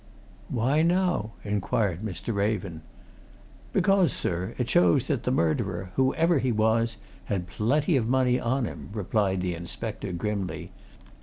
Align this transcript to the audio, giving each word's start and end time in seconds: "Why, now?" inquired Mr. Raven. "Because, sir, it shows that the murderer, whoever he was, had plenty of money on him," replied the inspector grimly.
"Why, 0.49 0.81
now?" 0.81 1.33
inquired 1.43 2.01
Mr. 2.03 2.33
Raven. 2.33 2.81
"Because, 3.71 4.11
sir, 4.11 4.55
it 4.57 4.67
shows 4.67 5.05
that 5.05 5.25
the 5.25 5.29
murderer, 5.31 5.91
whoever 5.95 6.39
he 6.39 6.51
was, 6.51 6.97
had 7.25 7.45
plenty 7.45 7.95
of 7.97 8.07
money 8.09 8.39
on 8.39 8.65
him," 8.65 8.89
replied 8.93 9.41
the 9.41 9.53
inspector 9.53 10.11
grimly. 10.11 10.71